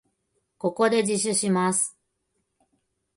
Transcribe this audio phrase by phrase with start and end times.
[0.57, 1.95] ここで自首します。